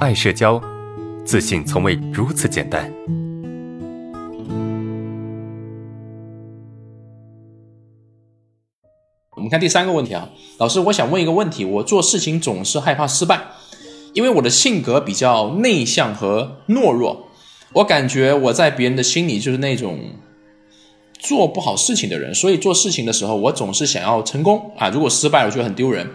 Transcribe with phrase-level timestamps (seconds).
[0.00, 0.58] 爱社交，
[1.26, 2.90] 自信从未如此简单。
[9.36, 13.42] 我们看第三个问题啊，老师，我想问一个问题：我做事情总是害怕失败，
[14.14, 17.26] 因为我的性格比较内向和懦弱，
[17.74, 19.98] 我感觉我在别人的心里就是那种
[21.18, 26.08] 做不好事情的人，所以做事情的时候我总是想要成功啊，如果失败了，我觉得很丢人。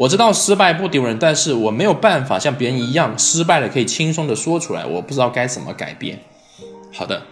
[0.00, 6.18] 我知道失败不丢人，但是我没有办法像别人一样失败了可以轻松的说出来，我不知道该怎么改变。
[6.90, 7.22] 好的，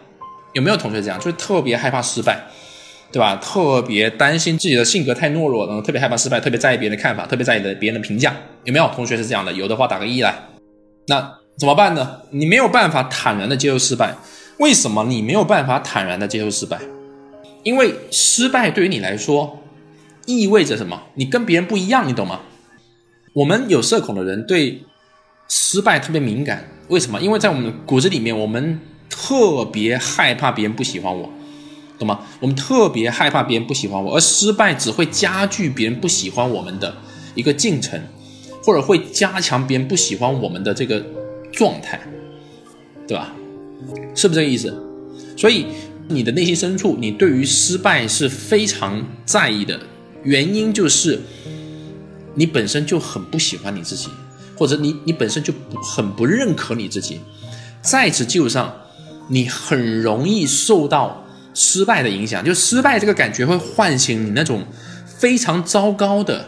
[0.53, 2.45] 有没有同学这样，就是特别害怕失败？
[3.11, 3.37] 对吧？
[3.37, 9.51] 特别担心自己的性格太懦弱，然后特别害怕失败，特别在意别人的看法，特别在意的别人的评价，有没有同学是这样的？
[9.51, 10.35] 有的话打个一来。
[11.07, 12.21] 那怎么办呢？
[12.33, 14.15] 你没有办法坦然的接受失败，
[14.59, 16.79] 为什么你没有办法坦然的接受失败？
[17.63, 19.59] 因为失败对于你来说
[20.27, 21.05] 意味着什么？
[21.15, 22.41] 你跟别人不一样，你懂吗？
[23.39, 24.83] 我们有社恐的人对
[25.47, 27.21] 失败特别敏感，为什么？
[27.21, 31.31] 因为在我们骨子里面，我们特别害怕别人不喜欢我。
[32.01, 32.19] 懂吗？
[32.41, 36.93] 我们特别害怕别人不喜欢我，而失败只会加剧别人不喜欢我们的
[37.37, 38.01] 一个进程，
[38.65, 41.01] 或者会加强别人不喜欢我们的这个
[41.53, 42.01] 状态，
[43.07, 43.33] 对吧？
[44.17, 44.77] 是不是这个意思？
[45.37, 45.67] 所以
[46.09, 49.79] 你的内心深处，你对于失败是非常在意的，
[50.25, 51.21] 原因就是
[52.39, 54.09] 你本身就很不喜欢你自己，
[54.57, 57.21] 或者你你本身就不很不认可你自己，
[57.83, 58.73] 在此基础上，
[59.29, 61.25] 你很容易受到。
[61.55, 64.65] 失败的影响，就失败这个感觉会唤醒你那种
[65.05, 66.47] 非常糟糕的、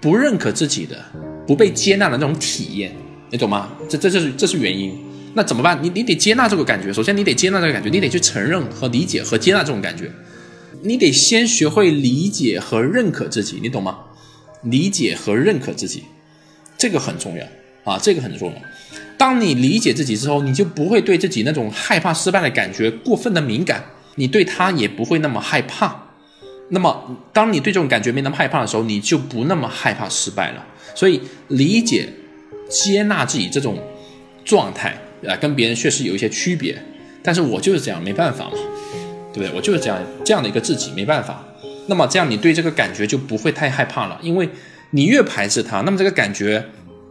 [0.00, 0.96] 不认可自己的、
[1.44, 2.94] 不被接纳的那种体验，
[3.30, 3.70] 你懂吗？
[3.88, 4.96] 这这这是这是原因。
[5.34, 5.76] 那怎么办？
[5.82, 6.92] 你你得接纳这个感觉。
[6.92, 10.08] 首先，你得接纳这个感觉，你得去承认和理解和接纳这种感觉。
[10.82, 13.98] 你得先学会理解和认可自己，你懂吗？
[14.64, 16.04] 理解和认可自己，
[16.76, 17.46] 这个很重要
[17.84, 18.56] 啊，这个很重要。
[19.16, 23.84] 当你理解自己之后，你就不会对自己那种害怕失败的感觉过分的敏感。
[24.16, 26.08] 你对他也不会那么害怕，
[26.68, 30.64] 那么当你对这种感觉没那么害怕的时候，你就不那么害怕失败了。
[30.94, 32.08] 所以理解、
[32.68, 33.76] 接纳自己这种
[34.44, 34.96] 状态
[35.26, 36.80] 啊，跟别人确实有一些区别。
[37.22, 38.52] 但是我就是这样，没办法嘛，
[39.32, 39.50] 对不对？
[39.56, 41.44] 我就是这样这样的一个自己，没办法。
[41.86, 44.48] 那么这样你对这个感觉就不会太害怕了，因为
[44.90, 46.64] 你越排斥它，那么这个感觉，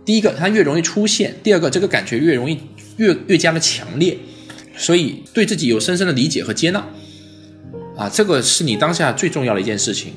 [0.05, 2.59] 第一个它越容易出现，第二个这个感觉越容易
[2.97, 4.17] 越越加的强烈。
[4.75, 6.83] 所以，对自己有深深的理解和接纳，
[7.95, 10.13] 啊，这个是你当下最重要的一件事情。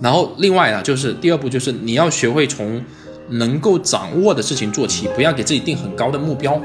[0.00, 2.82] 然后，另外啊，就是第二步，就是你要学会从
[3.28, 6.60] 能够掌握的事情做起，不要给自己定很高的目标，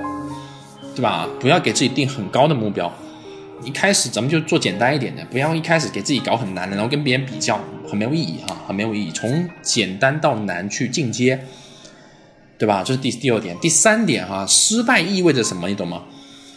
[0.96, 1.30] 对吧？
[1.40, 2.92] 不要给自己定很高的目标。
[3.64, 9.12] 一开始咱们就做简单一点的，不要一开始给自己搞很难的，然后跟别人比较，很没有意义啊，很没有意义。
[9.12, 11.40] 从简单到难去进阶，
[12.58, 12.84] 对吧？
[12.84, 13.58] 这是第第二点。
[13.60, 15.68] 第三点哈，失败意味着什么？
[15.68, 16.04] 你懂吗？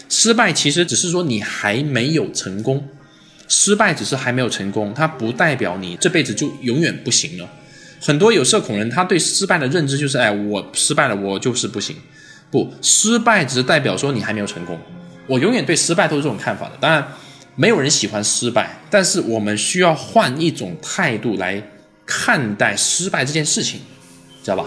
[0.08, 2.86] 失败其实只是说你还没有成功，
[3.48, 7.48] 失败只是还没有成功，它不代表你这辈子就永远不行了。
[8.00, 11.96] 很多有社恐人，他对失败的认知就是：哎，我失败了，我就是不行。
[12.50, 14.78] 不，失败只是代表说你还没有成功。
[15.32, 16.72] 我永远对失败都是这种看法的。
[16.78, 17.02] 当然，
[17.56, 21.62] 没有人喜欢失败，但是我们需要换一种态度来
[22.04, 23.80] 看待失败这件事情，
[24.42, 24.66] 知道吧？